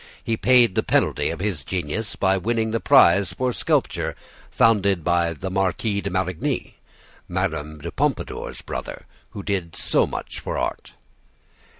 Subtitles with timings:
[0.23, 4.15] He paid the penalty of his genius by winning the prize for sculpture
[4.49, 6.77] founded by the Marquis de Marigny,
[7.27, 10.93] Madame de Pompadour's brother, who did so much for art.